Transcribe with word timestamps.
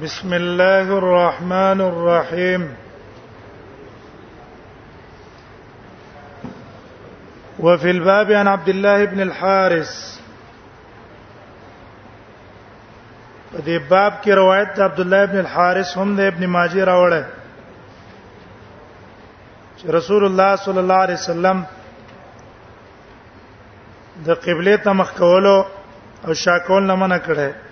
بسم 0.00 0.32
الله 0.34 0.88
الرحمن 0.98 1.80
الرحيم 1.80 2.74
وفي 7.58 7.90
الباب 7.90 8.32
عن 8.32 8.48
عبد 8.48 8.68
الله 8.68 9.04
بن 9.04 9.20
الحارث 9.20 9.90
په 13.52 13.58
دې 13.58 13.76
باب 13.90 14.22
کې 14.24 14.30
روایت 14.40 14.80
عبد 14.80 15.00
الله 15.00 15.24
بن 15.26 15.38
الحارث 15.38 15.96
هم 15.98 16.16
د 16.16 16.20
ابن 16.20 16.46
ماجه 16.46 16.84
راوړل 16.84 17.24
چې 19.76 19.90
رسول 19.92 20.24
الله 20.24 20.56
صلی 20.56 20.78
الله 20.78 21.00
علیه 21.04 21.16
وسلم 21.20 21.64
د 24.24 24.30
قبله 24.46 24.76
ته 24.76 24.92
مخ 24.92 25.12
کولو 25.18 25.54
او 26.26 26.34
شاکول 26.44 26.82
نه 26.86 26.94
منع 26.96 27.18
کړي 27.18 27.71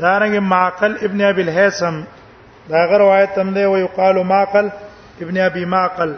دارنګ 0.00 0.34
معقل 0.52 0.92
ابن 1.06 1.20
ابي 1.30 1.42
الهيثم 1.42 1.96
دا 2.70 2.80
غ 2.90 2.98
روایت 3.02 3.30
تم 3.36 3.50
دی 3.54 3.64
او 3.64 3.76
یقال 3.78 4.22
معقل 4.26 4.70
ابن 5.22 5.38
ابي 5.38 5.64
معقل 5.64 6.14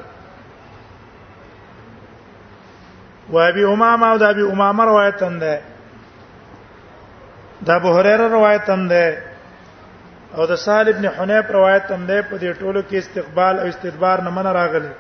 و 3.30 3.38
ابي 3.38 3.64
امامه 3.64 4.12
او 4.12 4.16
د 4.18 4.22
ابي 4.22 4.42
امامه 4.52 4.84
روایت 4.84 5.16
تم 5.20 5.38
ده 5.38 5.60
د 7.66 7.70
ابو 7.70 7.98
هريره 7.98 8.28
روایت 8.36 8.64
تم 8.66 8.88
ده 8.88 9.18
او 10.36 10.46
د 10.46 10.54
سهل 10.54 10.88
ابن 10.94 11.08
حنیف 11.16 11.50
روایت 11.50 11.86
تم 11.88 12.06
ده 12.06 12.22
په 12.22 12.38
دې 12.38 12.58
ټولو 12.60 12.82
کې 12.90 12.94
استقبال 12.94 13.58
او 13.60 13.66
استدبار 13.68 14.20
نه 14.22 14.30
من 14.30 14.46
راغلي 14.46 14.90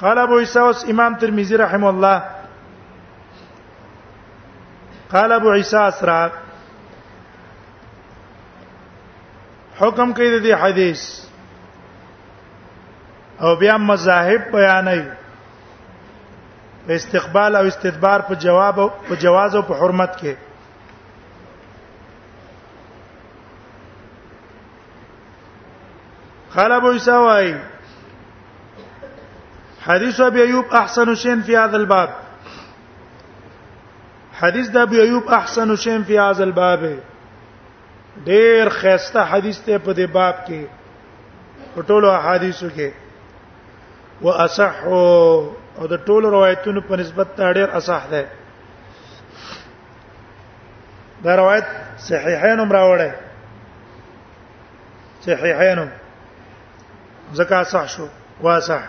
قال 0.00 0.18
ابو 0.18 0.38
يوسف 0.38 0.90
امام 0.90 1.14
ترمذي 1.14 1.56
رحمه 1.56 1.88
الله 1.90 2.22
قال 5.12 5.32
ابو 5.32 5.50
عيسى 5.52 5.76
اسرا 5.88 6.28
حکم 9.80 10.12
کوي 10.18 10.28
د 10.30 10.36
دې 10.46 10.52
حدیث 10.62 11.02
او 13.44 13.50
بیا 13.62 13.74
مذاهب 13.84 14.42
بیانې 14.56 15.00
استقبال 16.98 17.52
او 17.56 17.64
استدبار 17.70 18.20
په 18.28 18.34
جواب 18.44 18.76
او 18.84 18.88
په 19.08 19.14
جواز 19.24 19.52
او 19.56 19.62
په 19.70 19.74
حرمت 19.82 20.12
کې 20.20 20.34
قال 26.54 26.70
ابو 26.80 26.88
عيسى 26.98 27.10
واي 27.24 27.50
حديث 29.90 30.16
ابي 30.30 30.40
ايوب 30.42 30.66
احسن 30.78 31.08
شيء 31.14 31.40
في 31.42 31.52
هذا 31.56 31.76
الباب 31.76 32.10
حدیث 34.40 34.66
د 34.74 34.76
ابو 34.86 34.96
ایوب 35.00 35.24
احسن 35.34 35.70
شیم 35.84 36.02
فی 36.06 36.14
هذا 36.24 36.44
الباب 36.44 36.80
ډیر 38.26 38.68
خسته 38.80 39.20
حدیث 39.32 39.58
ته 39.68 39.74
په 39.86 39.92
دې 39.98 40.06
باب 40.16 40.36
کې 40.48 40.62
په 41.74 41.80
ټولو 41.92 42.08
احادیثو 42.18 42.68
کې 42.76 42.88
واصح 44.26 44.72
او 44.90 44.98
د 45.94 45.96
ټولو 46.10 46.26
روایتونو 46.36 46.80
په 46.90 46.94
نسبت 47.02 47.28
ته 47.40 47.44
ډیر 47.60 47.70
اصح 47.80 48.02
ده 48.10 48.22
دا 51.24 51.32
روایت 51.40 51.66
صحیحین 52.10 52.58
هم 52.64 52.70
راوړی 52.76 53.10
صحیحین 55.24 55.78
هم 55.82 55.90
زکه 57.40 57.60
صح 57.72 57.86
شو 57.96 58.06
واصح 58.48 58.80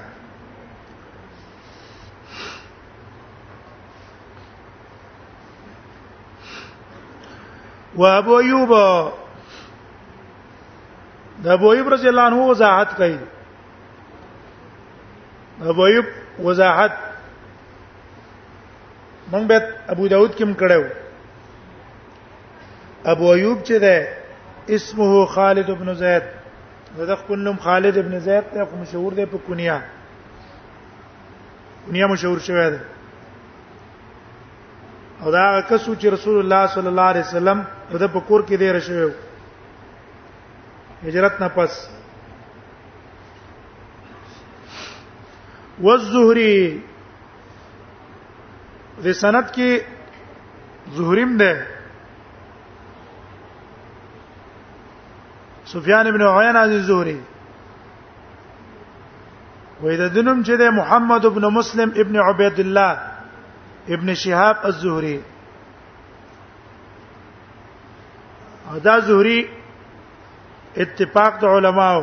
و 8.00 8.02
ابو 8.08 8.34
ایوب 8.36 8.72
د 11.44 11.46
ابو 11.54 11.70
ایوب 11.72 11.88
رضی 11.94 12.08
الله 12.10 12.22
عنه 12.30 12.40
وضاحت 12.50 12.90
کوي 12.98 13.18
ابو 15.74 15.82
ایوب 15.88 16.08
وضاحت 16.46 16.94
مونږ 19.32 19.44
به 19.50 19.56
ابو 19.96 20.04
داود 20.14 20.32
کې 20.38 20.44
مکړو 20.52 20.84
ابو 23.16 23.26
ایوب 23.32 23.58
چې 23.68 23.76
ده 23.86 23.96
اسمه 24.78 25.12
خالد 25.34 25.70
بن 25.82 25.90
زید 26.04 26.24
زده 27.02 27.16
خپل 27.26 27.40
نوم 27.50 27.58
خالد 27.68 27.96
بن 28.08 28.16
زید 28.30 28.46
ته 28.56 28.62
مشهور 28.86 29.12
دی 29.20 29.26
په 29.34 29.38
کونیه 29.50 29.78
کونیه 31.86 32.06
مشهور 32.14 32.40
شوی 32.48 32.66
دی 32.76 32.84
او 35.22 35.32
دا 35.32 35.62
کسو 35.70 35.94
چې 35.96 36.06
رسول 36.12 36.38
الله 36.40 36.68
صلی 36.74 36.88
الله 36.92 37.02
علیه 37.12 37.24
وسلم 37.28 37.64
د 38.02 38.12
په 38.14 38.20
کور 38.28 38.42
کې 38.48 38.56
دی 38.56 38.70
رشیو 38.74 39.10
هجرت 41.04 41.42
نه 41.42 41.48
پس 41.56 41.74
والزهري 45.82 46.84
د 49.04 49.12
سند 49.24 49.52
کې 49.58 49.82
زهریم 50.98 51.38
ده 51.44 51.66
سفیان 55.74 56.08
ابن 56.08 56.22
عیینه 56.30 56.66
د 56.68 56.80
زهري 56.92 57.20
وې 59.82 59.98
د 59.98 60.10
دنم 60.16 60.44
چې 60.44 60.54
ده 60.64 60.72
محمد 60.82 61.26
ابن 61.26 61.46
مسلم 61.60 61.90
ابن 62.04 62.16
عبید 62.30 62.60
الله 62.68 63.09
ابن 63.92 64.14
شهاب 64.14 64.58
الزهري 64.66 65.22
دا 68.84 69.00
زهري 69.00 69.50
اتفاق 70.78 71.40
د 71.42 71.46
علماو 71.46 72.02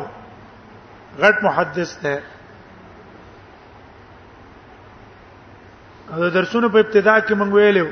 غټ 1.21 1.37
محدث 1.43 1.91
دی 2.03 2.15
دا 6.19 6.29
درسونه 6.35 6.67
په 6.73 6.79
ابتدا 6.85 7.15
کې 7.25 7.33
مونږ 7.39 7.51
ویلو 7.55 7.87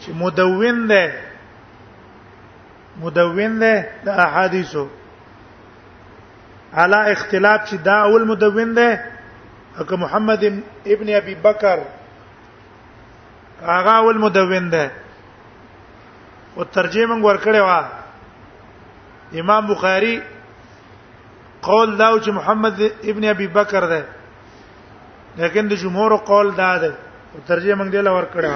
چې 0.00 0.08
مدون 0.22 0.82
دی 0.94 1.06
مدون 3.04 3.58
دی 3.62 3.74
د 4.08 4.24
احادیثو 4.26 4.86
علا 6.82 7.00
اختلاف 7.14 7.60
چې 7.70 7.74
دا 7.90 7.96
اول 8.08 8.24
مدون 8.32 8.74
دی 8.80 8.90
که 9.84 9.96
محمد 9.96 10.44
ابن 10.86 11.08
ابي 11.16 11.34
بکر 11.34 11.78
هغه 13.62 13.96
ول 14.00 14.18
مدون 14.18 14.68
ده 14.70 14.90
او 16.56 16.64
ترجمه 16.64 17.16
ورکړې 17.26 17.60
وا 17.68 17.80
امام 19.40 19.66
بخاري 19.66 20.20
قول 21.62 21.96
دا 21.96 22.18
چې 22.24 22.28
محمد 22.28 22.80
ابن 23.04 23.24
ابي 23.24 23.46
بکر 23.46 23.86
ده 23.86 24.04
لیکن 25.36 25.68
د 25.68 25.72
جمهور 25.74 26.16
قول 26.16 26.50
دا 26.54 26.78
ده 26.78 26.94
او 27.34 27.40
ترجمه 27.48 27.84
موږ 27.84 27.92
دلته 27.92 28.10
ورکړه 28.12 28.50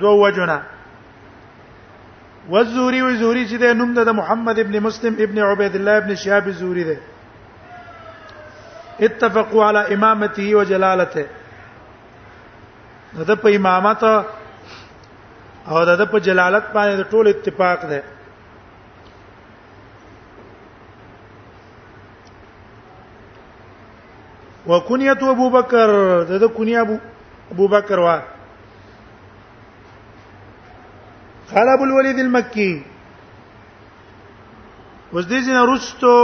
دوه 0.00 0.12
وجونه 0.12 0.62
وزوري 2.50 3.02
وزوري 3.02 3.48
چې 3.48 3.54
د 3.60 3.64
نوم 3.74 3.94
د 3.94 4.08
محمد 4.12 4.58
ابن 4.58 4.80
مسلم 4.80 5.14
ابن 5.18 5.38
عبید 5.38 5.76
الله 5.76 5.96
ابن 5.96 6.14
شهاب 6.14 6.50
زوري 6.50 6.84
ده 6.84 6.96
اتفقوا 9.00 9.64
على 9.64 9.94
امامته 9.94 10.54
وجلالته 10.58 11.26
د 13.30 13.40
په 13.46 13.56
امامت 13.56 14.02
او 15.68 15.80
د 15.84 16.02
په 16.12 16.18
جلالت 16.28 16.66
باندې 16.74 17.02
ټول 17.10 17.28
اتفاق 17.30 17.80
ده 17.90 18.00
وکنیت 24.70 25.22
ابو 25.34 25.46
بکر 25.58 25.88
د 26.30 26.32
کنیه 26.56 26.80
ابو 26.80 26.96
ابو 27.52 27.66
بکر 27.74 27.98
وا 28.04 28.18
قال 31.50 31.66
ابو 31.74 31.84
الوليد 31.84 32.18
المكي 32.24 32.72
وزدي 35.12 35.38
زين 35.46 35.56
رستو 35.70 36.16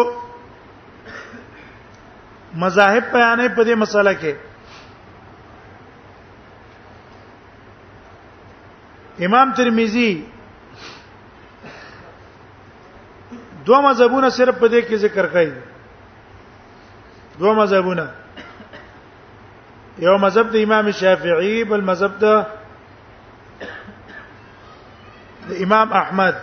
مذاهب 2.61 3.05
بیانې 3.13 3.49
په 3.57 3.65
دې 3.65 3.75
مسله 3.77 4.13
کې 4.21 4.35
امام 9.27 9.53
ترمذی 9.57 10.25
دوه 13.67 13.81
مذهبونه 13.89 14.29
صرف 14.31 14.55
په 14.61 14.67
دې 14.69 14.81
کې 14.83 14.97
ذکر 14.97 15.27
کړي 15.27 15.51
دوه 17.39 17.55
مذهبونه 17.55 18.07
یو 19.99 20.19
مذهب 20.19 20.51
د 20.53 20.57
امام 20.57 20.91
شافعی 20.91 21.65
بل 21.65 21.81
مذهب 21.81 22.13
د 22.21 22.27
امام 25.61 25.93
احمد 25.93 26.37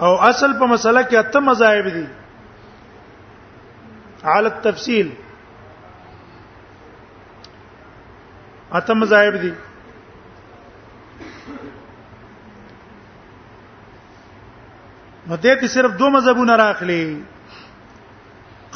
او 0.00 0.14
اصل 0.28 0.52
په 0.58 0.66
مسله 0.74 1.02
کې 1.08 1.16
اته 1.18 1.40
مذاهب 1.40 1.86
دي 1.96 2.06
على 4.24 4.46
التفصيل 4.48 5.10
اته 8.72 8.94
مذاهب 9.00 9.36
دي 9.42 9.52
نو 15.30 15.36
دې 15.36 15.54
ته 15.60 15.66
صرف 15.74 15.92
دوه 16.02 16.10
مذهبونه 16.14 16.56
راخلي 16.60 17.04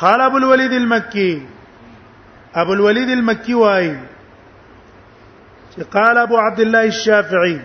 قال 0.02 0.20
ابو 0.26 0.36
الوليد 0.42 0.72
المكي 0.80 1.46
ابو 2.64 2.72
الوليد 2.78 3.08
المكي 3.16 3.54
وايي 3.60 3.96
قال 5.96 6.18
ابو 6.18 6.36
عبد 6.40 6.60
الله 6.66 6.84
الشافعي 6.90 7.58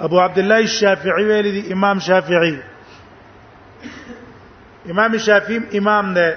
ابو 0.00 0.20
عبد 0.20 0.38
الله 0.38 0.58
الشافعي 0.58 1.24
ویل 1.26 1.50
دي 1.52 1.72
امام 1.72 1.98
شافعي 1.98 2.58
امام 4.90 5.16
شافعي 5.18 5.78
امام 5.78 6.14
ده 6.14 6.36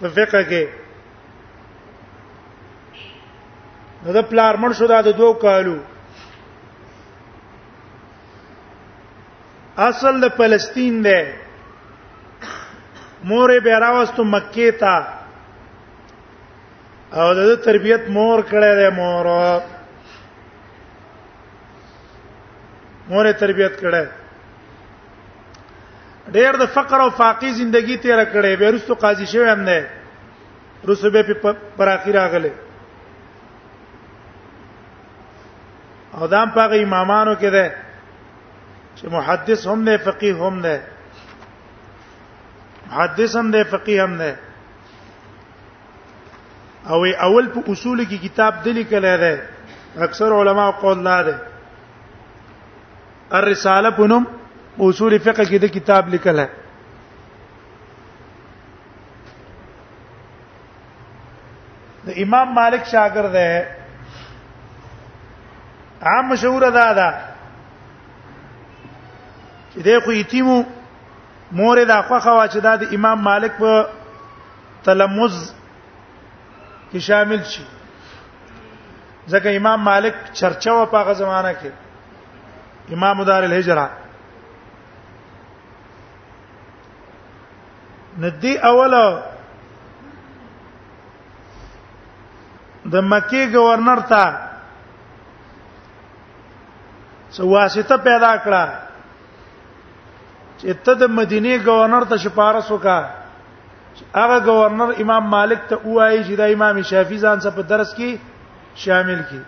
په 0.00 0.08
فقہ 0.08 0.40
کې 0.48 0.66
دا 4.14 4.22
پلار 4.22 4.54
مړ 4.54 4.72
شو 4.78 4.86
دا 4.86 5.00
د 5.02 5.16
دوه 5.18 5.34
کالو 5.40 5.76
اصل 9.76 10.20
د 10.20 10.28
فلسطین 10.36 11.02
ده 11.02 11.32
مور 13.24 13.60
به 13.60 13.78
راوستو 13.78 14.22
مکې 14.22 14.80
ته 14.80 15.06
او 17.12 17.34
د 17.34 17.56
تربيت 17.64 18.08
مور 18.08 18.42
کړه 18.42 18.74
ده 18.80 18.90
مور 18.90 19.26
مور 23.10 23.26
تربيت 23.40 23.74
کړه 23.82 24.04
ډېر 26.34 26.52
د 26.62 26.74
فقر 26.76 26.98
او 27.04 27.10
فاقي 27.20 27.50
ژوندۍ 27.58 27.96
تیر 28.02 28.20
کړې 28.34 28.52
به 28.60 28.70
رسو 28.76 28.94
قاضي 29.02 29.26
شوی 29.32 29.48
هم 29.52 29.60
نه 29.68 29.88
رسو 30.88 31.10
به 31.16 31.22
پر 31.76 31.88
اخیره 31.88 32.26
غله 32.34 32.52
او 36.18 36.26
دام 36.34 36.50
پاغه 36.58 36.76
امامانو 36.82 37.34
کې 37.40 37.50
ده 37.56 37.74
چې 38.98 39.04
محدث 39.16 39.66
هم 39.72 39.80
نه 39.88 39.96
فقيه 40.10 40.34
هم 40.42 40.60
نه 40.60 40.80
محدث 42.90 43.36
هم 43.42 43.46
نه 43.54 43.64
فقيه 43.74 44.02
هم 44.04 44.14
نه 44.22 44.38
او 46.90 47.04
اول 47.28 47.46
په 47.56 47.72
اصول 47.72 48.06
کې 48.06 48.22
کتاب 48.28 48.54
دلی 48.64 48.84
کله 48.94 49.16
ده 49.26 49.42
اکثر 50.08 50.32
علما 50.42 50.70
قول 50.80 50.98
لا 51.04 51.22
ده 51.28 51.38
الرساله 53.32 53.90
پونم 53.90 54.26
اصول 54.80 55.18
فقه 55.18 55.44
کې 55.44 55.58
د 55.60 55.64
کتاب 55.74 56.08
لیکل 56.08 56.38
ہے 56.38 56.46
د 62.06 62.12
امام 62.24 62.52
مالک 62.58 62.82
شاګرد 62.92 63.32
ده 63.36 63.46
عام 66.10 66.24
مشهور 66.32 66.64
ده 66.76 66.88
دا 66.98 67.08
چې 69.72 69.78
د 69.86 69.88
خو 70.04 70.10
یتیمو 70.12 70.58
مور 71.60 71.76
دا 71.92 71.98
خوخه 72.02 72.32
وا 72.36 72.46
چې 72.48 72.58
دا 72.68 72.72
د 72.82 72.84
امام 72.98 73.18
مالک 73.30 73.52
په 73.64 73.72
تلمز 74.84 75.36
کې 76.92 76.98
شامل 77.08 77.40
شي 77.54 77.64
ځکه 79.28 79.56
امام 79.62 79.78
مالک 79.88 80.14
چرچا 80.42 80.72
و 80.74 80.86
په 80.94 80.98
هغه 80.98 81.12
زمانہ 81.22 81.52
کې 81.56 81.70
امام 82.92 83.24
دار 83.24 83.44
الهجره 83.44 83.88
ندی 88.20 88.58
اوله 88.58 89.22
د 92.92 92.94
مکی 93.10 93.42
گورنر 93.54 94.00
ته 94.10 94.24
سو 97.36 97.42
واسطه 97.52 97.96
پیدا 98.08 98.32
کړه 98.44 98.64
چې 100.60 100.70
ته 100.84 100.92
د 100.94 101.02
مدینه 101.18 101.54
گورنر 101.66 102.04
ته 102.10 102.16
شپارس 102.24 102.66
وکړه 102.70 102.98
هغه 104.14 104.38
گورنر 104.48 104.90
امام 105.04 105.24
مالک 105.36 105.60
ته 105.68 105.76
وایي 105.96 106.24
چې 106.26 106.34
د 106.40 106.54
امام 106.54 106.76
شافعي 106.82 107.18
ځان 107.24 107.38
څخه 107.40 107.54
په 107.58 107.62
درس 107.62 107.90
کې 107.96 108.10
شامل 108.84 109.20
کړي 109.28 109.42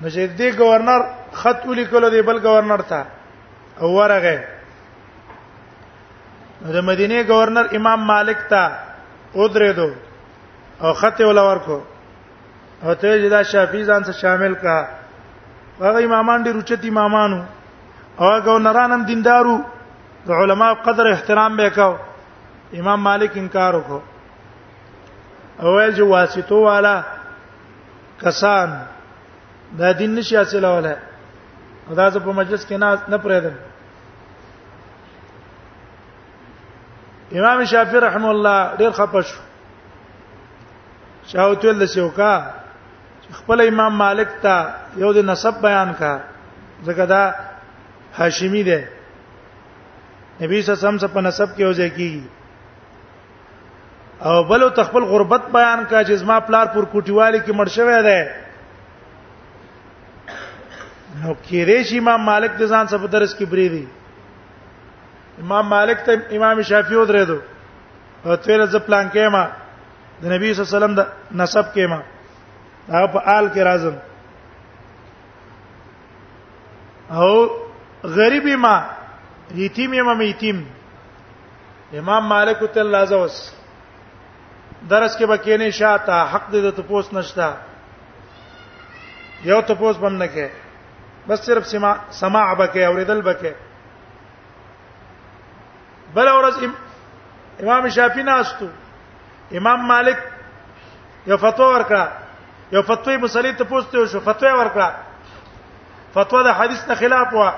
نو 0.00 0.08
چې 0.14 0.26
دې 0.38 0.48
گورنر 0.58 1.00
خط 1.40 1.66
ولیکلو 1.66 2.08
دی 2.10 2.22
بل 2.28 2.38
گورنر 2.46 2.82
ته 2.90 3.02
او 3.80 3.90
ورغه 3.98 4.36
د 6.76 6.86
مدینه 6.90 7.22
گورنر 7.28 7.66
امام 7.78 8.00
مالک 8.12 8.38
ته 8.52 8.62
ودرېدو 9.34 9.90
او 10.82 10.92
خط 11.00 11.20
یې 11.20 11.24
ولور 11.28 11.56
کو 11.66 11.76
او 12.84 12.94
ته 13.02 13.18
جدا 13.26 13.42
شافعي 13.50 13.84
ځان 13.84 14.02
سره 14.04 14.12
شامل 14.22 14.54
کا 14.62 14.76
هغه 15.80 16.02
امامان 16.06 16.42
ډیر 16.48 16.54
اوچت 16.54 16.84
امامانو 16.90 17.40
او 18.22 18.30
گورنران 18.48 18.92
هم 18.92 19.02
دیندارو 19.12 19.58
د 20.26 20.30
علما 20.40 20.72
قدر 20.88 21.08
احترام 21.10 21.58
وکاو 21.60 21.94
امام 22.80 23.00
مالک 23.06 23.30
انکار 23.38 23.74
وکاو 23.74 24.00
اول 25.66 25.90
جو 25.94 26.06
واسطو 26.08 26.60
والا 26.62 26.94
کسان 28.20 28.70
دا 29.78 29.92
دین 29.92 30.14
نشي 30.14 30.36
حاصلوله 30.36 30.96
دا 31.96 32.08
زه 32.10 32.18
په 32.20 32.32
مجلس 32.40 32.66
کې 32.66 32.72
نه 32.72 32.98
نه 33.08 33.18
پرېدم 33.26 33.52
امام 37.38 37.64
شافعي 37.72 38.00
رحم 38.00 38.24
الله 38.32 38.58
ډیر 38.82 38.90
خپش 38.98 39.32
شاوت 41.32 41.64
ول 41.64 41.86
شوکا 41.94 42.32
خپل 43.32 43.66
امام 43.68 43.94
مالک 43.98 44.28
ته 44.42 44.66
یو 45.02 45.12
د 45.12 45.24
نسب 45.30 45.60
بیان 45.66 45.92
کا 45.98 46.12
زګه 46.86 47.06
دا 47.14 47.22
هاشمی 48.18 48.62
دی 48.70 48.80
نبی 50.40 50.62
صلی 50.62 50.72
الله 50.74 50.80
علیه 50.80 51.04
وسلم 51.04 51.16
په 51.18 51.26
نسب 51.28 51.56
کې 51.56 51.62
وځي 51.62 51.90
کی 51.90 52.24
او 54.28 54.34
بلو 54.48 54.68
تخپل 54.78 55.04
غربت 55.10 55.48
بیان 55.54 55.84
کا 55.90 56.02
چې 56.04 56.12
زما 56.24 56.40
پلار 56.40 56.66
پر 56.74 56.84
کوټیوالي 56.92 57.40
کې 57.44 57.52
مړ 57.58 57.68
شوی 57.76 58.02
دی 58.08 58.43
نو 61.24 61.32
کېره 61.48 61.82
شي 61.88 61.98
امام 61.98 62.22
مالک 62.30 62.52
د 62.60 62.70
ځان 62.70 62.86
څخه 62.92 63.06
درس 63.16 63.34
کې 63.34 63.44
بری 63.52 63.68
دي 63.74 63.84
امام 65.42 65.66
مالک 65.74 65.98
ته 66.08 66.12
امام 66.38 66.62
شافعي 66.70 66.96
ودرې 66.96 67.24
دو 67.28 67.38
او 68.24 68.36
تیر 68.46 68.64
ز 68.72 68.76
پلان 68.88 69.06
کې 69.12 69.28
ما 69.34 69.44
د 70.22 70.34
نبی 70.34 70.52
صلی 70.54 70.60
الله 70.60 70.70
علیه 70.70 70.76
وسلم 70.78 70.94
د 70.94 71.08
نسب 71.42 71.66
کې 71.74 71.86
ما 71.90 72.00
هغه 72.88 73.06
په 73.14 73.18
آل 73.36 73.46
کې 73.54 73.62
راځم 73.68 73.94
او 77.16 77.28
غریبی 78.16 78.56
ما 78.64 78.74
یتیم 79.62 79.94
یم 79.94 80.20
یتیم 80.22 80.62
امام 82.00 82.24
مالک 82.34 82.58
ته 82.74 82.82
لازم 82.96 83.18
اوس 83.26 83.38
درس 84.90 85.16
کې 85.16 85.26
به 85.26 85.36
کېنې 85.36 85.70
شاته 85.80 86.20
حق 86.34 86.52
دې 86.52 86.72
ته 86.76 86.82
پوس 86.92 87.12
نشتا 87.18 87.48
یو 89.52 89.60
ته 89.70 89.74
پوس 89.80 89.96
بم 90.04 90.16
نه 90.16 90.26
کې 90.36 90.63
بس 91.28 91.38
صرف 91.46 91.66
سما 91.68 91.94
سماع 92.20 92.52
بکې 92.54 92.76
اوریدل 92.86 93.20
بکې 93.28 93.52
بل 96.14 96.28
ورځ 96.28 96.64
امام 97.62 97.88
شافعي 97.96 98.22
ناستو 98.22 98.66
امام 99.58 99.86
مالک 99.88 100.18
یو 101.26 101.36
فتوا 101.46 101.66
ورکړه 101.72 102.08
یو 102.72 102.82
فتوی 102.90 103.16
مصلی 103.24 103.52
ته 103.52 103.64
پوښتنه 103.72 104.06
شو 104.12 104.20
فتوا 104.28 104.52
ورکړه 104.58 106.14
فتوا 106.14 106.42
د 106.46 106.56
حدیث 106.58 106.86
نه 106.88 106.94
خلاف 107.02 107.34
و 107.40 107.48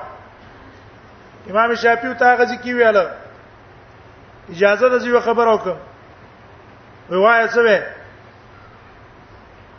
امام 1.50 1.74
شافعي 1.84 2.14
ته 2.24 2.36
غزي 2.42 2.56
کی 2.56 2.72
ویاله 2.74 3.04
اجازه 4.54 4.88
ده 4.88 4.98
چې 5.00 5.24
خبر 5.28 5.46
وکم 5.54 5.78
وایي 7.10 7.48
څه 7.48 7.62
وې 7.66 7.82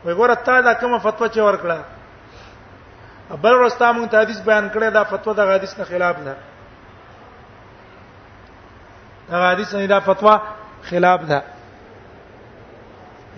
وګوره 0.06 0.38
تا 0.50 0.60
دا 0.62 0.74
کومه 0.74 0.98
فتوا 0.98 1.28
چې 1.28 1.38
ورکړه 1.38 1.97
بل 3.36 3.54
ورستا 3.54 3.92
مونږ 3.92 4.10
ته 4.12 4.20
حدیث 4.22 4.40
بیان 4.42 4.70
کړی 4.74 4.90
دا 4.94 5.04
فتوا 5.04 5.34
د 5.38 5.50
حدیث 5.50 5.78
نه 5.78 5.84
خلاف 5.86 6.18
ده 6.28 6.36
دا 9.30 9.50
حدیث 9.52 9.74
نه 9.76 9.88
دا 9.88 10.00
فتوا 10.06 10.38
خلاف 10.90 11.22
ده 11.32 11.42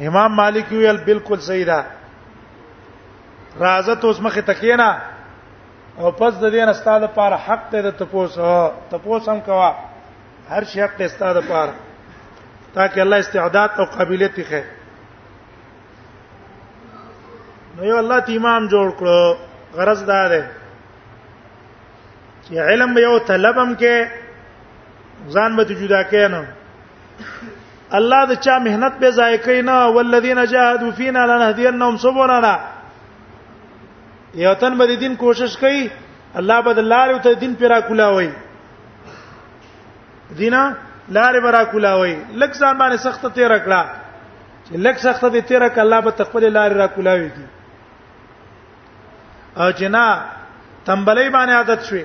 امام 0.08 0.32
مالک 0.36 0.72
ویل 0.72 0.98
بالکل 1.04 1.40
صحیح 1.48 1.66
ده 1.66 1.86
رازت 3.60 4.06
اوس 4.06 4.20
مخه 4.22 4.42
تکینا 4.42 4.90
او 5.98 6.12
پس 6.12 6.34
د 6.40 6.50
دین 6.52 6.70
استاد 6.70 7.02
لپاره 7.04 7.36
حق 7.48 7.70
ته 7.72 7.82
د 7.82 7.92
تپوس 7.98 8.34
تپوس 8.92 9.30
هم 9.30 9.40
کوا 9.42 9.72
هر 10.50 10.64
شی 10.64 10.82
حق 10.82 10.96
ته 10.98 11.06
استاد 11.06 11.36
لپاره 11.38 11.74
تاکي 12.74 13.02
الله 13.02 13.20
استعداد 13.20 13.70
او 13.78 13.86
قابلیت 13.98 14.38
یې 14.40 14.64
نو 17.78 17.86
یو 17.86 17.98
الله 17.98 18.24
امام 18.38 18.68
جوړ 18.70 18.92
کړو 19.00 19.49
غرض 19.76 20.04
دا 20.06 20.28
ده 20.30 20.46
چې 22.48 22.58
علم 22.70 22.98
یو 22.98 23.18
طلبم 23.30 23.74
کې 23.82 24.08
ځان 25.36 25.56
به 25.56 25.66
جدا 25.82 26.02
کین 26.14 26.34
الله 28.00 28.22
د 28.32 28.34
چا 28.46 28.58
مهنت 28.66 28.94
به 29.04 29.12
ضایع 29.20 29.38
کین 29.46 29.70
او 29.70 29.94
ولذین 29.96 30.44
جاهدوا 30.46 30.92
فینا 30.98 31.26
لنهدینهم 31.32 31.98
سبلنا 32.06 32.54
یو 34.44 34.54
تن 34.62 34.78
به 34.82 34.96
دین 35.06 35.16
کوشش 35.22 35.58
کوي 35.64 35.90
الله 36.42 36.62
به 36.68 36.74
لارې 36.74 37.24
ته 37.24 37.34
دین 37.46 37.54
پیرا 37.62 37.80
کولاوي 37.90 38.30
دینا 40.40 40.64
لارې 41.10 41.40
برا 41.46 41.64
کولاوي 41.74 42.16
لکه 42.36 42.54
ځان 42.54 42.80
باندې 42.80 42.96
سخت 43.06 43.26
تیر 43.36 43.58
کړه 43.60 43.86
چې 44.66 44.76
لکه 44.76 45.00
سخت 45.00 45.34
دې 45.34 45.42
تیر 45.48 45.70
کړه 45.70 45.80
الله 45.86 46.02
به 46.02 46.12
تقبل 46.24 46.46
لارې 46.54 46.74
را 46.82 46.88
کولاوي 46.98 47.30
کی 47.38 47.46
او 49.58 49.70
جنا 49.78 50.06
تنبلې 50.86 51.30
باندې 51.34 51.52
عادت 51.56 51.84
شوي 51.90 52.04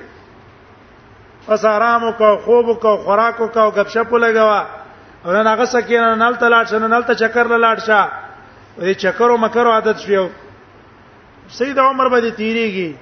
پس 1.47 1.65
آرام 1.65 2.03
وکاو 2.03 2.37
خوب 2.45 2.67
وکاو 2.69 2.97
خوراک 3.03 3.41
وکاو 3.41 3.69
غپشپ 3.69 4.13
لګوا 4.13 4.65
او 5.25 5.31
نن 5.33 5.47
هغه 5.47 5.65
سکینه 5.73 6.15
نل 6.21 6.35
تلاټ 6.35 6.69
شنه 6.69 6.87
نل 6.87 7.03
ته 7.09 7.13
چکر 7.23 7.49
لاړ 7.57 7.85
شه 7.85 8.11
دې 8.79 8.97
چکر 9.05 9.29
او 9.33 9.37
مکر 9.43 9.67
عادت 9.73 9.99
شوی 10.05 10.21
سید 11.57 11.79
عمر 11.79 12.07
باندې 12.09 12.33
تیریږي 12.35 12.95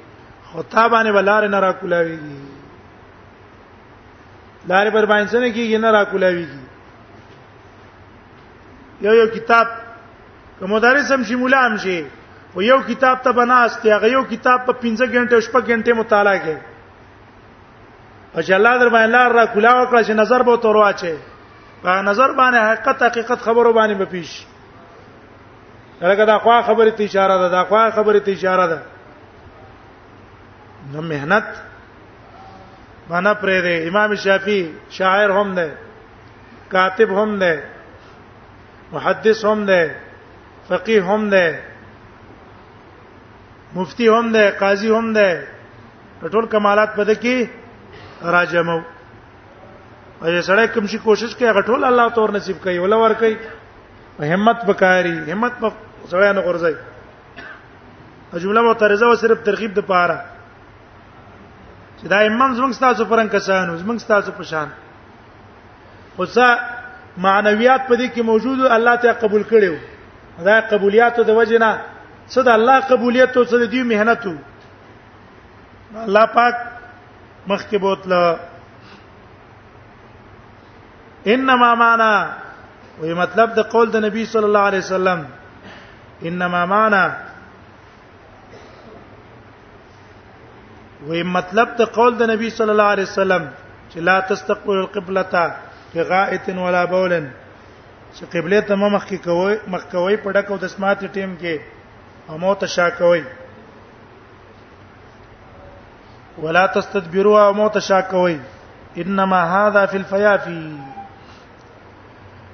خو 0.52 0.64
تا 0.64 0.90
باندې 0.90 1.10
ولار 1.18 1.48
نه 1.54 1.60
را 1.60 1.72
کولاویږي 1.84 2.50
لارې 4.68 4.94
پر 4.94 5.06
باندې 5.06 5.32
څنګه 5.32 5.54
کیږي 5.54 5.78
نه 5.78 5.92
را 5.92 6.04
کولاویږي 6.06 6.64
یو 9.06 9.14
یو 9.14 9.28
کتاب 9.34 9.68
کوم 10.60 10.70
مدرس 10.74 11.12
هم 11.12 11.24
شي 11.30 11.36
مولا 11.36 11.62
هم 11.68 11.78
شي 11.86 11.96
و 12.56 12.62
یو 12.62 12.82
کتاب 12.82 13.20
ته 13.22 13.32
بناست 13.32 13.86
هغه 13.86 14.10
یو 14.12 14.24
کتاب 14.24 14.66
په 14.66 14.74
15 14.74 15.06
غنټه 15.06 15.40
شپږ 15.46 15.64
غنټه 15.72 15.94
مطالعه 15.98 16.40
کوي 16.40 16.58
او 18.36 18.42
چې 18.42 18.52
الله 18.52 18.78
در 18.80 18.90
باندې 18.90 19.12
لار 19.12 19.34
را 19.34 19.46
کولا 19.46 19.74
وکړه 19.84 20.06
چې 20.06 20.10
نظر 20.10 20.42
به 20.44 20.58
تور 20.58 20.76
واچي 20.78 21.14
په 21.84 22.02
نظر 22.10 22.30
باندې 22.34 22.66
حقیقت 22.70 23.04
حقیقت 23.04 23.40
خبرو 23.42 23.74
باندې 23.74 23.94
به 23.98 24.06
پیش 24.06 24.46
هغه 26.02 26.26
دا 26.26 26.40
خوا 26.40 26.62
خبره 26.62 26.92
ته 26.92 27.04
اشاره 27.04 27.38
ده 27.38 27.50
دا 27.50 27.64
خوا 27.66 27.90
خبره 27.92 28.20
ته 28.20 28.32
اشاره 28.32 28.68
ده 28.68 28.82
نو 30.94 31.02
مهنت 31.02 31.44
معنا 33.10 33.34
پرې 33.34 33.64
ده 33.68 33.84
امام 33.88 34.16
شافعي 34.16 34.70
شاعر 34.90 35.30
هم 35.32 35.56
ده 35.56 35.78
کاتب 36.72 37.10
هم 37.20 37.40
ده 37.40 37.64
محدث 38.92 39.46
هم 39.46 39.66
ده 39.66 39.96
فقيه 40.70 41.04
هم 41.04 41.30
ده 41.30 41.73
مفتی 43.76 44.08
هم 44.08 44.32
ده 44.32 44.52
قاضي 44.60 44.90
هم 44.90 45.14
ده 45.14 45.44
ټول 46.32 46.46
کمالات 46.52 46.96
پد 46.96 47.10
کې 47.14 47.48
راجمو 48.26 48.82
او 50.22 50.28
یې 50.28 50.42
سره 50.42 50.68
کوم 50.68 50.88
شي 50.88 50.98
کوشش 50.98 51.36
کوي 51.36 51.52
غټول 51.54 51.84
الله 51.86 52.10
تور 52.10 52.30
نصیب 52.32 52.62
کوي 52.64 52.78
ولا 52.80 52.96
ور 52.98 53.14
کوي 53.14 53.38
همت 54.34 54.62
وکاري 54.70 55.32
همت 55.32 55.52
په 55.62 55.72
سړی 56.10 56.32
نه 56.36 56.42
غورځي 56.42 56.76
جمله 58.44 58.62
معترضه 58.62 59.06
و 59.08 59.16
صرف 59.16 59.44
ترغیب 59.44 59.74
د 59.74 59.80
پاره 59.88 60.22
چې 62.00 62.08
دا 62.10 62.20
امام 62.20 62.56
زمنګ 62.56 62.80
تاسو 62.80 63.06
پرنګ 63.06 63.30
کسانو 63.32 63.78
زمنګ 63.78 64.08
تاسو 64.08 64.32
په 64.32 64.44
شان 64.44 64.70
خصا 66.18 66.48
معنویات 67.18 67.88
په 67.88 67.96
دې 67.96 68.08
کې 68.18 68.22
موجود 68.22 68.66
الله 68.72 68.96
ته 68.96 69.14
قبول 69.26 69.44
کړو 69.54 70.44
دا 70.46 70.62
قبولیت 70.62 71.20
د 71.26 71.30
وجنه 71.30 71.72
څه 72.32 72.40
د 72.48 72.50
الله 72.58 72.78
قبولیت 72.92 73.32
او 73.38 73.44
څه 73.52 73.56
د 73.62 73.66
دې 73.74 73.82
مهنت 73.92 74.24
الله 76.08 76.26
پاک 76.38 76.56
مخکې 77.52 77.78
بوتله 77.84 78.22
انما 81.34 81.70
معنا 81.84 82.12
وی 83.02 83.14
مطلب 83.22 83.48
د 83.58 83.62
قول 83.74 83.88
د 83.92 83.98
نبی 84.06 84.24
صلی 84.34 84.48
الله 84.50 84.66
علیه 84.72 84.84
وسلم 84.88 85.20
انما 86.30 86.62
معنا 86.74 87.04
وی 91.08 91.24
مطلب 91.24 91.68
د 91.78 91.82
قول 91.98 92.12
د 92.22 92.30
نبی 92.32 92.50
صلی 92.58 92.72
الله 92.74 92.90
علیه 92.96 93.06
وسلم 93.12 93.44
چې 93.92 94.00
لا 94.08 94.20
تستقبل 94.22 94.78
القبلة 94.78 95.56
بغائط 95.94 96.48
ولا 96.56 96.86
بول 96.86 97.14
چې 98.16 98.24
قبله 98.34 98.62
ته 98.68 98.76
مخ 98.76 99.04
کې 99.10 99.18
کوي 99.26 99.56
مخ 99.68 99.84
کوي 99.92 100.18
په 100.18 100.32
ډکو 100.32 100.58
د 100.58 100.66
سمات 100.68 101.00
ټیم 101.14 101.32
کې 101.42 101.56
او 102.30 102.38
مو 102.38 102.54
تشا 102.60 102.90
کوي 102.98 103.24
ولا 106.42 106.66
تستدبروا 106.76 107.46
او 107.48 107.54
مو 107.54 107.68
تشا 107.78 108.02
کوي 108.12 108.38
انما 108.98 109.40
هذا 109.68 109.86
في 109.86 109.98
الفيافي 109.98 110.74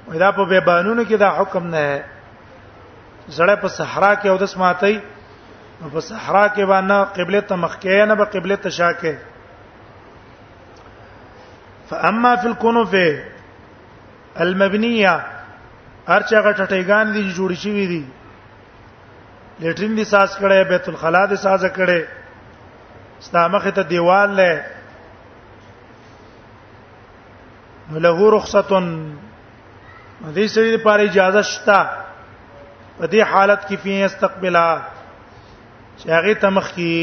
ودا 0.07 0.31
په 0.39 0.43
به 0.51 0.59
قانونو 0.71 1.03
کې 1.03 1.13
دا 1.25 1.29
حکم 1.39 1.63
نه 1.75 1.85
زړه 3.29 3.55
په 3.63 3.67
صحرا 3.77 4.11
کې 4.15 4.25
او 4.33 4.37
د 4.43 4.45
سماتي 4.53 4.97
په 5.93 5.99
صحرا 5.99 6.47
کې 6.47 6.63
باندې 6.65 7.19
قبله 7.19 7.39
ته 7.51 7.55
مخ 7.65 7.73
کې 7.79 8.01
نه 8.11 8.15
به 8.21 8.25
قبله 8.37 8.55
ته 8.67 8.71
شا 8.77 8.89
کې 9.01 9.15
فاما 11.89 12.31
فی 12.43 12.47
الكنوف 12.53 12.93
المبنیه 14.39 15.25
هر 16.07 16.23
چا 16.23 16.41
غټټیګان 16.41 17.13
دي 17.13 17.33
جوړ 17.33 17.53
شوی 17.65 17.85
دي 17.91 18.03
لټرین 19.63 19.95
دي 19.97 20.03
ساز 20.13 20.29
کړي 20.41 20.59
بیت 20.71 20.85
الخلا 20.91 21.21
دي 21.31 21.37
ساز 21.45 21.63
کړي 21.77 22.01
ستامخه 23.27 23.71
ته 23.79 23.83
دیوال 23.89 24.29
له 24.39 24.63
له 28.05 28.13
رخصتون 28.37 28.85
دې 30.35 30.45
سړي 30.53 30.69
لپاره 30.77 31.01
اجازه 31.07 31.41
شته 31.51 31.79
په 32.97 33.05
دې 33.13 33.21
حالت 33.33 33.61
کې 33.67 33.75
فيه 33.83 33.99
استقبلا 34.11 34.69
چې 35.97 36.07
هغه 36.17 36.33
تمخ 36.47 36.65
کی 36.79 36.95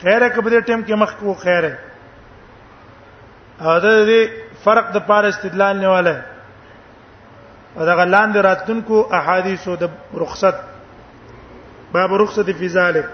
خیره 0.00 0.28
کبه 0.28 0.50
دې 0.50 0.64
ټیم 0.66 0.80
کې 0.86 0.94
مخ 1.04 1.14
کو 1.22 1.34
خیره 1.46 1.74
دا 3.64 3.72
دې 3.80 4.30
فرق 4.64 4.86
د 4.94 4.96
پاره 5.10 5.28
استدلال 5.32 5.74
نیواله 5.84 6.16
دا 7.76 7.94
غلاندې 7.94 8.38
راتونکو 8.44 8.96
احادیثو 9.18 9.72
د 9.82 9.84
رخصت 10.22 10.56
باب 11.92 12.12
رخصت 12.22 12.52
فی 12.58 12.68
ذلک 12.68 13.04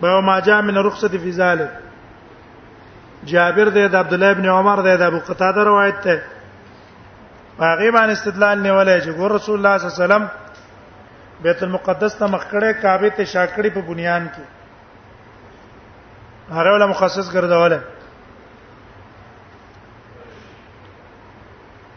باب 0.00 0.22
ما 0.24 0.40
جاء 0.40 0.60
من 0.60 0.76
رخصت 0.76 1.10
فی 1.16 1.32
ذلک 1.32 1.68
جابر 3.24 3.64
دی 3.68 3.88
د 3.88 3.94
عبد 3.96 4.12
الله 4.14 4.26
ابن 4.30 4.48
عمر 4.48 4.82
دی 4.82 4.96
د 4.96 5.02
ابو 5.02 5.18
قتاده 5.26 5.64
روایت 5.64 6.00
ته 6.00 6.22
هغه 7.60 7.86
باندې 7.90 8.12
استدلال 8.12 8.58
نیولای 8.62 9.00
چې 9.00 9.04
ګور 9.18 9.30
رسول 9.32 9.54
الله 9.58 9.78
صلی 9.78 9.86
الله 9.86 9.94
علیه 9.96 10.04
وسلم 10.14 10.30
بیت 11.42 11.62
المقدس 11.62 12.14
ته 12.14 12.26
مخکړه 12.26 12.72
کعبه 12.82 13.08
ته 13.10 13.24
شاکړی 13.24 13.68
په 13.74 13.80
بنیان 13.80 14.28
کې 14.36 14.40
هغه 16.52 16.70
ولا 16.72 16.86
مخصص 16.86 17.30
ګرځولای 17.34 17.78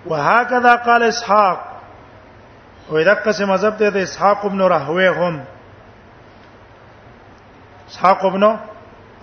وهكذا 0.06 0.76
قال 0.76 1.04
اسحاق 1.04 1.60
وإذا 2.90 3.14
قسم 3.14 3.52
مذهب 3.52 3.78
ده 3.78 4.04
اسحاق 4.04 4.46
ابن 4.46 4.62
راهوي 4.62 5.08
هم 5.08 5.42
اسحاق 8.04 8.26
ابن 8.26 8.44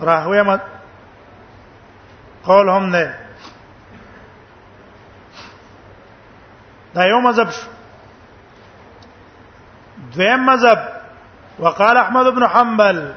راهوی 0.01 0.57
قول 2.45 2.69
هم 2.69 2.85
نه 2.95 3.13
دا 6.95 7.05
یو 7.05 7.19
مذهب 7.21 7.49
شو 7.51 7.67
دویم 10.15 10.39
مذهب 10.45 10.79
وقال 11.59 11.97
احمد 11.97 12.25
بن 12.25 12.47
حنبل 12.47 13.11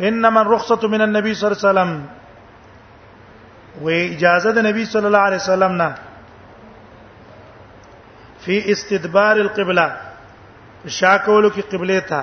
انما 0.00 0.40
الرخصه 0.40 0.88
من 0.88 1.00
النبي 1.02 1.34
صلى 1.34 1.46
الله 1.46 1.58
عليه 1.58 1.70
وسلم 1.80 1.90
و 3.82 3.88
اجازه 3.90 4.84
صلى 4.84 5.06
الله 5.06 5.18
عليه 5.18 5.36
وسلم 5.36 5.94
في 8.44 8.72
استدبار 8.72 9.36
القبله 9.36 9.96
شاكولك 10.86 11.52
کی 11.70 11.76
بغايه 11.78 12.22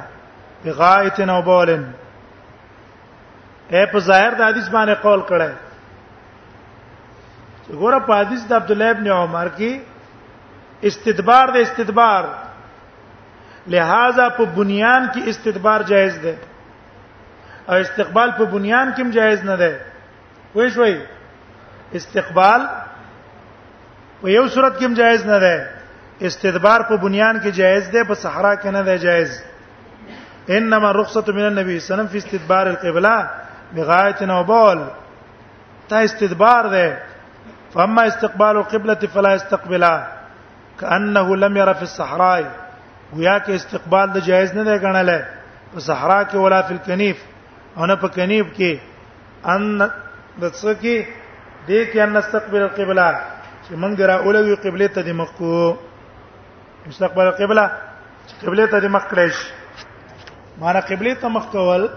بغایت 0.65 1.19
او 1.19 1.41
بولن 1.41 1.91
اے 3.73 3.81
په 3.91 3.99
ظاهر 4.09 4.31
د 4.37 4.41
حدیث 4.49 4.67
باندې 4.75 4.95
قول 5.05 5.21
کړه 5.31 5.49
ګوره 7.79 7.99
په 8.07 8.13
حدیث 8.21 8.41
د 8.51 8.53
عبد 8.59 8.71
الله 8.75 8.89
ابن 8.95 9.07
عمر 9.17 9.47
کې 9.57 9.71
استدبار 10.89 11.47
د 11.55 11.65
استدبار 11.65 12.23
لہذا 13.73 14.27
په 14.37 14.43
بنیان 14.55 15.03
کې 15.13 15.21
استدبار 15.33 15.79
جایز 15.91 16.15
ده 16.23 16.35
او 17.69 17.75
استقبال 17.85 18.29
په 18.37 18.45
بنیان 18.53 18.87
کې 18.95 19.05
جایز 19.19 19.39
نه 19.49 19.55
ده 19.61 19.73
وای 20.55 20.69
شوي 20.77 20.95
استقبال 21.99 22.61
په 24.21 24.27
یو 24.37 24.47
صورت 24.55 24.73
کې 24.79 24.89
جایز 25.01 25.25
نه 25.27 25.39
ده 25.45 25.55
استدبار 26.31 26.81
په 26.93 26.97
بنیان 27.03 27.35
کې 27.43 27.51
جایز 27.61 27.85
ده 27.93 28.01
په 28.13 28.21
صحرا 28.23 28.53
کې 28.61 28.69
نه 28.75 28.81
ده 28.87 28.95
جایز 29.05 29.31
انما 30.57 30.89
الرخصه 30.89 31.31
من 31.37 31.45
النبي 31.51 31.79
صلی 31.79 31.79
الله 31.79 31.87
علیه 31.87 31.93
وسلم 31.93 32.11
في 32.13 32.17
استدبار 32.21 32.65
القبله 32.71 33.17
بغایت 33.75 34.21
نو 34.23 34.43
بول 34.43 34.79
تا 35.89 35.97
استدبار 36.05 36.65
ده 36.75 36.87
فاما 37.73 38.01
استقبال 38.07 38.55
القبلة 38.57 38.95
فلا 39.13 39.35
استقبلا 39.35 40.07
كانه 40.79 41.35
لم 41.35 41.57
ير 41.57 41.73
في 41.73 41.81
الصحراء 41.81 42.39
گویا 43.15 43.37
کې 43.39 43.49
استقبال 43.49 44.11
د 44.13 44.17
جایز 44.19 44.53
نه 44.55 44.63
دی 44.63 44.79
ګڼل 44.79 45.09
په 45.73 45.79
صحرا 45.79 46.23
کې 46.23 46.35
ولا 46.35 46.61
فی 46.61 46.73
الکنیف 46.73 47.17
او 47.77 47.85
نه 47.85 47.95
په 47.95 48.07
کنیف 48.07 48.45
کې 48.57 48.77
ان 49.53 49.79
د 49.79 50.43
څه 50.43 50.81
کې 50.81 51.05
دې 51.67 51.79
کې 51.93 51.97
ان 52.03 52.17
استقبال 52.17 52.61
القبلة 52.61 53.19
چې 53.67 53.73
موږ 53.75 54.01
را 54.01 54.13
اولوي 54.23 54.55
قبله 54.55 54.87
ته 54.87 55.01
د 55.01 55.09
مخ 55.21 55.31
کو 55.37 55.77
استقبال 56.87 57.25
القبلة 57.25 57.71
قبله 58.43 58.65
ته 58.65 58.79
د 58.79 58.85
مخ 58.85 59.03
کړش 59.13 59.35
معنی 60.59 60.81
قبله 60.81 61.13
ته 61.13 61.27
مخ 61.29 61.49
کول 61.51 61.89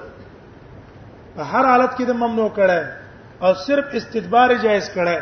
په 1.36 1.42
هر 1.52 1.64
حالت 1.70 1.92
کې 1.96 2.04
د 2.10 2.16
ممنوع 2.22 2.48
کړه 2.56 2.80
او 3.44 3.52
صرف 3.66 3.86
استدبار 4.00 4.50
جائز 4.64 4.86
کړه 4.96 5.16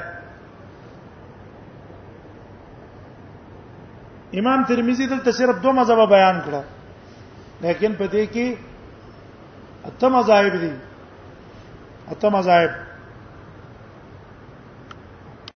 امام 4.42 4.60
ترمذی 4.70 5.06
دلته 5.12 5.30
صرف 5.40 5.56
دوه 5.62 5.72
مذهب 5.80 6.00
بیان 6.16 6.36
کړه 6.44 6.62
لیکن 7.66 7.92
په 8.02 8.06
دې 8.12 8.24
کې 8.32 8.48
اته 9.88 10.06
مذاهب 10.18 10.54
دي 10.66 10.72
اته 12.12 12.28
مذاهب 12.38 12.89